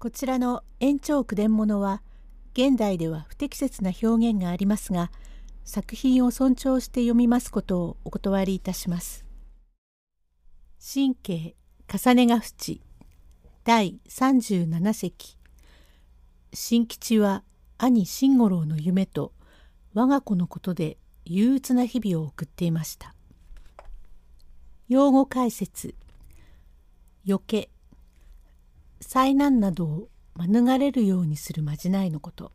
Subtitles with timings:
[0.00, 2.00] こちらの延長句伝物は
[2.54, 5.10] 現代では不適切な表現がありますが
[5.62, 9.26] 作品を尊重して読みますことをお断りいたします。
[10.82, 11.54] 神経
[11.86, 12.80] 重ねが淵
[13.64, 15.36] 第37席
[16.54, 17.44] 新吉は
[17.76, 19.34] 兄新五郎の夢と
[19.92, 20.96] 我が子のことで
[21.26, 23.14] 憂鬱な日々を送っていました。
[24.88, 25.94] 用語解説
[27.28, 27.68] 余計
[29.00, 32.52] 災難などを免れるようにするまじないのこと。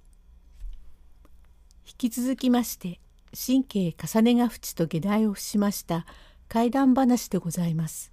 [1.85, 2.99] 引き続きまして
[3.35, 6.05] 神経重ねが淵と下題を伏しました
[6.47, 8.11] 怪談話でございます。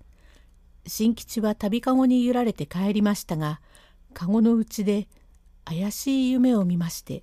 [0.86, 3.60] 新吉は旅籠に揺られて帰りましたが
[4.14, 5.08] 籠の内で
[5.64, 7.22] 怪しい夢を見まして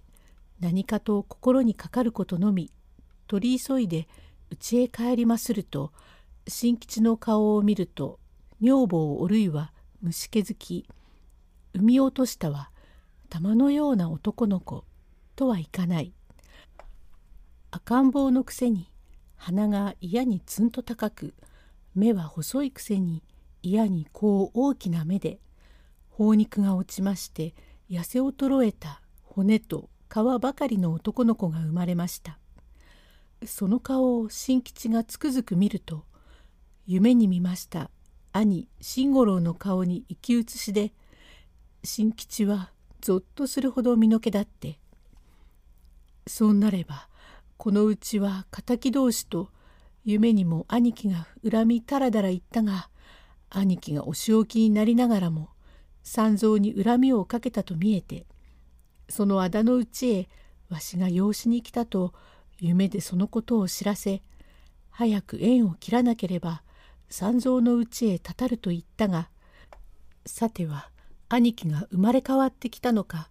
[0.62, 2.72] 何かと心にかかることのみ
[3.28, 4.08] 取り急いで
[4.50, 5.92] 家へ帰りますると
[6.48, 8.20] 新吉の顔を見ると
[8.62, 10.88] 女房おるいは虫けづき
[11.74, 12.72] 産み落としたは
[13.30, 14.86] 玉のような男の子
[15.36, 16.14] とはいかない。
[17.72, 18.92] 赤ん坊のくせに
[19.36, 21.34] 鼻が嫌につんと高く
[21.94, 23.24] 目は細いくせに
[23.62, 25.40] 嫌にこう大きな目で
[26.10, 27.54] 頬肉が落ちまして
[27.90, 32.40] 痩せ衰えた骨と皮ばかりの男の子が生まれました。
[33.46, 36.04] その顔を新吉がつくづく見ると
[36.86, 37.90] 夢に見ました
[38.34, 40.92] 兄新五郎の顔に生き写しで
[41.84, 44.80] 新吉はぞっとするほど身の毛だって。
[46.28, 47.08] そうなれば
[47.58, 49.50] このうちは敵同士と
[50.06, 52.90] 夢にも兄貴が恨みたらだら言ったが
[53.50, 55.50] 兄貴がお仕置きになりながらも
[56.04, 58.26] 三蔵に恨みをかけたと見えて
[59.10, 60.30] その仇のうちへ
[60.70, 62.14] わしが養子に来たと
[62.60, 64.22] 夢でそのことを知らせ
[64.92, 66.62] 早く縁を切らなければ
[67.10, 69.30] 三蔵のうちへたたると言ったが
[70.26, 70.90] さては
[71.30, 73.30] 兄貴が生まれ変わってきたのか。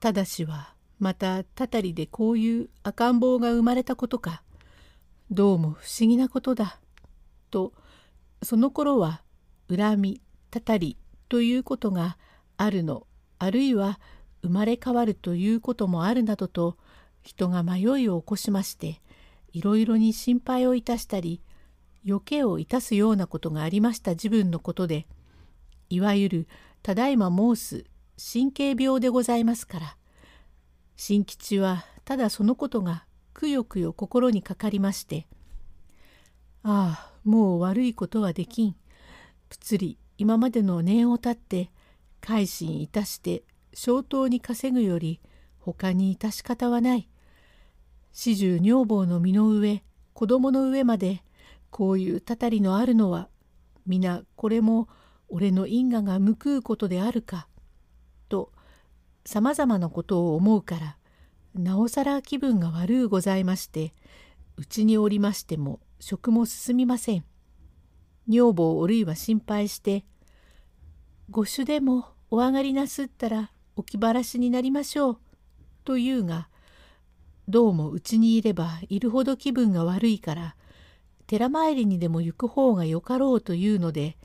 [0.00, 4.42] ただしはまたたたりでこういう赤ん坊が生まれたことか。
[5.30, 6.80] どうも不思議なことだ」
[7.50, 7.72] と
[8.42, 9.22] その頃は
[9.68, 10.20] 恨み
[10.50, 10.96] たたり
[11.28, 12.16] ということが
[12.56, 13.06] あるの
[13.38, 14.00] あるいは
[14.42, 16.78] 生まれ変わるということもあるなどと
[17.22, 19.02] 人が迷いを起こしまして
[19.52, 21.42] いろいろに心配をいたしたり
[22.06, 25.06] 余計をいたすようなことがありました自分のことで。
[25.88, 26.48] いわゆる
[26.86, 27.84] ただいま申す
[28.32, 29.96] 神経病でございますから。
[30.94, 35.26] 新吉はただそのことがくよくよ心にかかりまして
[36.62, 38.76] 「ああもう悪いことはできん」
[39.50, 41.72] ぷつり今までの念を絶って
[42.20, 43.42] 改心いたして
[43.74, 45.18] 小当に稼ぐより
[45.58, 47.08] 他に致し方はない。
[48.12, 49.82] 始終女房の身の上
[50.14, 51.24] 子供の上まで
[51.70, 53.28] こういうたたりのあるのは
[53.86, 54.86] 皆これも
[55.28, 57.48] 俺の因果が報うことであるか」
[58.28, 58.52] と
[59.24, 60.96] さまざまなことを思うから
[61.54, 63.94] なおさら気分が悪うございまして
[64.56, 67.24] うちにおりましても食も進みません。
[68.28, 70.04] 女房おるいは心配して
[71.30, 75.18] 「ご主でもお上がりなすったらお気晴らしになりましょう」
[75.84, 76.48] と言うが
[77.48, 80.56] どうもうちにいればいるほど気分が悪いから
[81.28, 84.16] 寺参りにでも行く方がよかろうというので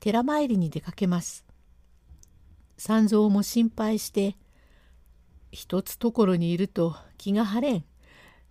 [0.00, 1.46] 寺参りに出かけます。
[2.78, 4.36] 三蔵も心配して
[5.50, 7.84] 一つところにいると気が晴れん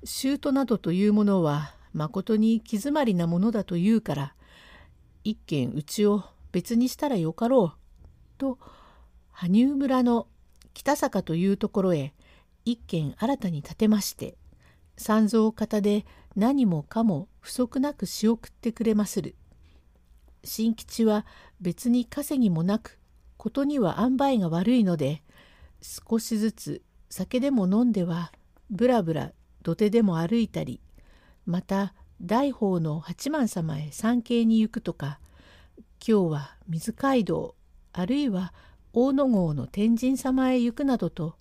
[0.04, 4.36] 姑などというものはまことに気詰まりなものだというから
[5.24, 7.78] 一軒うちを別にしたらよかろう
[8.38, 8.58] と
[9.32, 10.28] 羽生村の
[10.74, 12.14] 北坂というところへ
[12.66, 14.36] 一軒新たに建てまして
[14.98, 16.06] 三蔵方で
[16.36, 19.36] 何もかも不足なく仕送ってくれまする。
[20.46, 21.26] 新吉は
[21.60, 23.00] 別に稼ぎもなく
[23.38, 25.22] ことには塩梅が悪いので
[25.82, 28.32] 少しずつ酒でも飲んでは
[28.70, 30.82] ぶらぶら土手でも歩いたり
[31.46, 35.20] また大宝の八幡様へ参詣に行くとか
[36.08, 37.56] 今日は水街道
[37.94, 38.54] あるいは
[38.94, 41.36] 大野郷の天神様へ行くなどと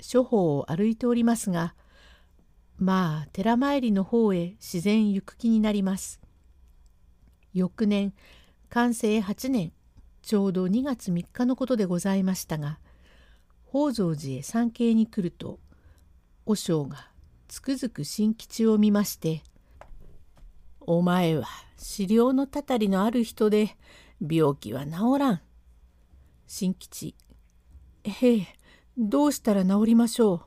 [0.00, 1.74] 諸方を歩いておりますが
[2.78, 6.20] まあ寺参りの方へ自然行く気になります。
[7.52, 8.14] 翌年
[8.70, 9.72] 完成8年
[10.22, 12.78] ちょうど2月3日のことでございましたが
[13.66, 15.58] 宝蔵寺へ参詣に来ると
[16.46, 17.08] 和尚が
[17.48, 19.42] つくづく新吉を見まして
[20.80, 21.46] 「お前は
[21.76, 23.76] 資料のたたりのある人で
[24.20, 25.40] 病気は治らん」
[26.46, 27.16] 新吉
[28.04, 28.46] 「へえ
[28.96, 30.40] どうしたら治りましょう」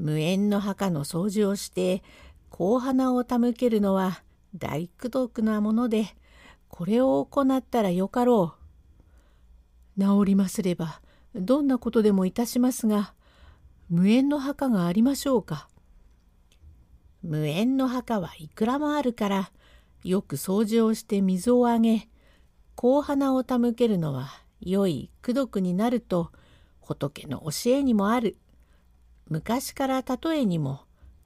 [0.00, 2.02] 無縁の墓の掃除をして
[2.50, 4.22] 香花を手向けるのは
[4.54, 6.14] 大工徳なもので
[6.70, 8.54] これを行ったらよかろ
[9.98, 10.00] う。
[10.00, 11.02] 治りますれば
[11.34, 13.12] どんなことでもいたしますが
[13.90, 15.68] 無縁の墓がありましょうか。
[17.22, 19.52] 無縁の墓はいくらもあるから
[20.04, 22.08] よく掃除をして水をあげ
[22.76, 24.30] 香花を手向けるのは
[24.60, 26.30] 良い功徳になると
[26.80, 28.38] 仏の教えにもある。
[29.28, 30.80] 昔から例えにも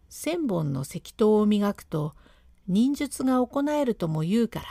[0.09, 2.15] 千本の石刀を磨くと
[2.67, 4.67] 忍術が行えるとも言うから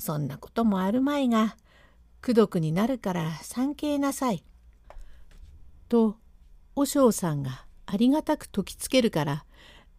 [0.00, 1.56] そんなこともあるまいが
[2.22, 4.44] 功徳になるから参詣なさい。
[5.88, 6.16] と
[6.74, 9.44] 和尚さんがありがたく説きつけるから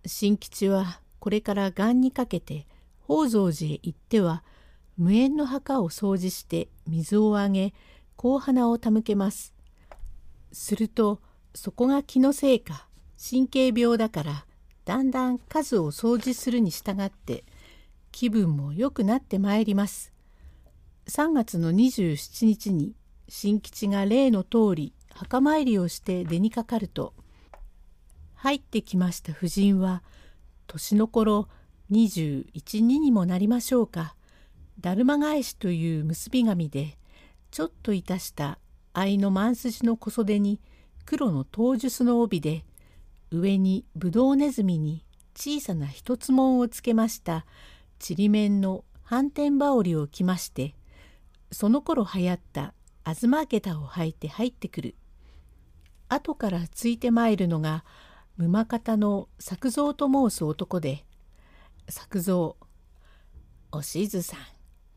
[0.06, 2.66] 新吉はこれから癌にかけて
[3.08, 4.44] 宝蔵寺へ行っては
[4.98, 7.74] 無縁の墓を掃除して水をあげ
[8.18, 9.54] 香花を手向けます。
[10.52, 11.20] すると
[11.54, 12.88] そこが気のせいか
[13.18, 14.46] 神経病だから
[14.86, 17.44] だんだん数を掃除するに従って
[18.12, 20.12] 気分も良くなってまいります。
[21.08, 22.94] 3月の27日に
[23.28, 27.14] 新吉が例の通り墓参りをして出にかかると
[28.36, 30.04] 入ってきました夫人は
[30.68, 31.48] 年の頃
[31.92, 34.16] 21二にもなりましょうか
[34.80, 36.98] だるま返しという結び紙で
[37.52, 38.58] ちょっといたした
[38.94, 40.60] 藍の満筋の小袖に
[41.06, 42.64] 黒の頭術の帯で
[43.32, 45.04] 上にぶどうネズミに
[45.36, 47.46] 小さな一つもんをつけました
[48.02, 50.74] ちりめんの反転羽織を着まして
[51.52, 52.74] その頃流行った
[53.06, 54.96] 東下駄を履いて入ってくる。
[56.10, 57.86] 後からついてまいるのが
[58.38, 61.06] 馬方の作蔵と申す男で
[61.90, 62.56] 作蔵
[63.72, 64.40] おしずさん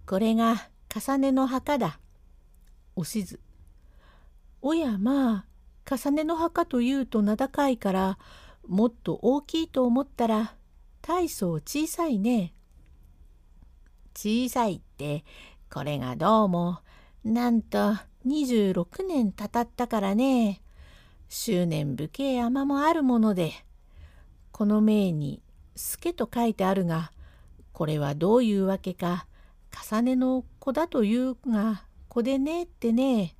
[0.07, 2.01] これが重ねの墓だ。
[2.97, 3.39] おしず。
[4.63, 5.45] おやま
[5.87, 8.19] あ重ねの墓というと名高いから
[8.67, 10.55] もっと大きいと思ったら
[11.03, 12.55] 大層小さいね。
[14.15, 15.25] 小さいって。
[15.73, 16.79] これがどうも
[17.25, 17.95] なんと
[18.27, 20.63] 26年たたったからね。
[21.29, 23.53] 執念不敬山もあるもので。
[24.53, 25.43] この銘に
[25.75, 27.11] 「助」と書いてあるが
[27.73, 29.27] これはどういうわけか
[29.91, 33.35] 重ねの子だというが子でねってね。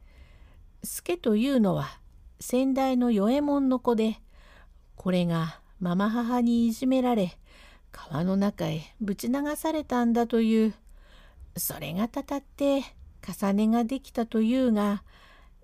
[0.83, 2.01] 助というのは
[2.41, 4.21] 先代の与右衛門の子で
[4.97, 7.39] これがママ母にいじめられ
[7.97, 10.75] 川の中へぶち流されたんだという
[11.57, 12.83] それがたたって
[13.23, 15.05] 重ねができたというが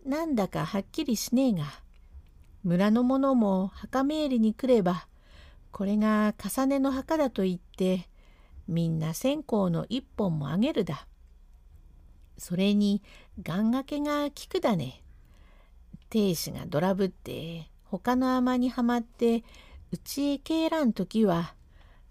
[0.07, 1.65] なんだかはっきりしねえが
[2.63, 5.09] 村の者も墓参りに来れば
[5.73, 8.09] これが重ねの墓だと言って
[8.69, 11.07] みんな線香の一本もあげるだ。
[12.39, 13.03] それに
[13.43, 15.03] 願掛けが効くだね。
[16.09, 19.43] 亭主がドラブって他の尼にはまって
[19.91, 21.55] うちへ帰らん時は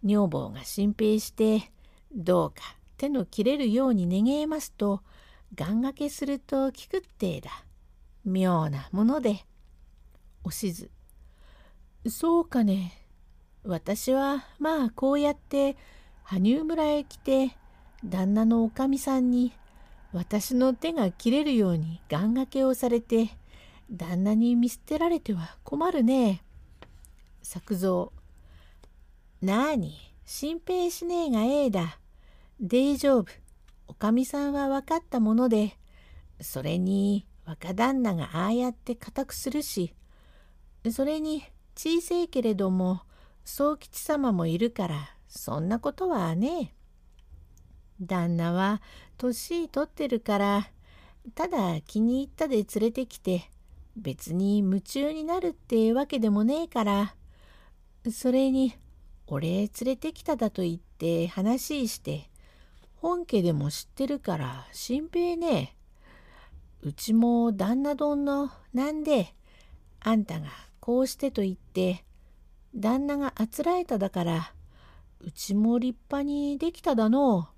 [0.03, 1.71] 女房が心配して
[2.13, 5.01] どうか手の切れるように願えますと
[5.55, 7.49] 願掛けすると聞くってえだ。
[8.25, 9.45] 妙なもので。
[10.43, 10.91] おしず。
[12.07, 12.93] そうかね。
[13.63, 15.75] 私はまあこうやって
[16.23, 17.57] 羽生村へ来て
[18.05, 19.53] 旦那のおかみさんに
[20.13, 23.29] 私の手が切れるように願掛けをされて
[23.91, 26.43] 旦那に見捨てられては困るね。
[27.41, 28.18] 作蔵。
[29.41, 29.95] なあに、
[30.25, 31.99] 心配しねえがええだ。
[32.61, 33.25] 大丈夫。
[33.87, 35.77] おかみさんは分かったもので、
[36.41, 39.93] それに若旦那がああやって固くするし、
[40.91, 41.43] それに
[41.75, 43.01] 小せえけれども、
[43.45, 46.73] 宗吉様もいるから、そんなことはねえ。
[48.01, 48.81] 旦那は
[49.17, 50.69] 年取ってるから、
[51.33, 53.49] ただ気に入ったで連れてきて、
[53.95, 57.15] 別に夢中になるってわけでもねえから
[58.11, 58.75] それに
[59.31, 62.29] 俺連れてきただと言って話して。
[63.01, 65.75] 本家でも知ってるから心配ね。
[66.81, 69.33] えうちも旦那どんのなんで
[70.01, 70.47] あんたが
[70.79, 72.03] こうしてと言って
[72.75, 74.53] 旦那があつらえただから
[75.21, 77.49] うちも立派にできただの。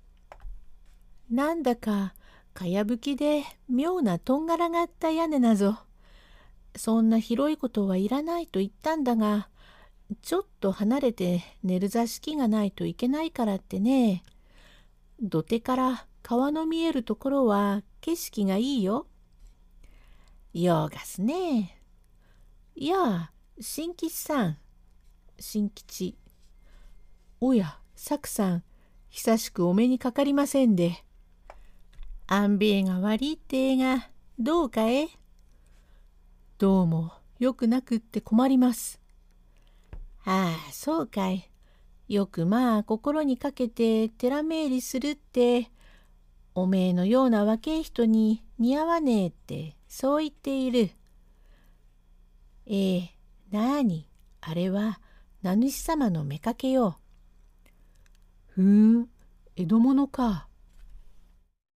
[1.30, 2.14] うなんだか
[2.54, 5.78] かやぶきで妙なとんがらがった屋根なぞ。
[6.76, 9.48] そんな広いことはいらないと言ったんだが、
[10.20, 14.22] ちょっと離れて寝る座敷がないといけないからってね。
[15.20, 19.06] 土手から川の見えるところは景色がいいよ。
[20.52, 21.78] ようがすね。
[22.74, 24.58] いや、新吉さん。
[25.38, 26.16] 新吉。
[27.40, 28.64] おや、作さん、
[29.08, 31.04] 久しくお目にかかりませんで。
[32.26, 35.08] 安兵衛が悪いってえが、どうかえ？
[36.58, 39.01] どうもよくなくって困ります。
[40.24, 41.50] ああ、そうかい。
[42.08, 45.70] よくまあ心にかけて寺めいりするって、
[46.54, 50.90] おめえのような若い人に似合わねえってそう言っている。
[52.66, 53.10] ええ
[53.50, 54.08] なあに？
[54.40, 55.00] あれは
[55.42, 56.98] 名主様の妾よ。
[58.48, 59.08] ふん
[59.56, 60.46] 江戸物か。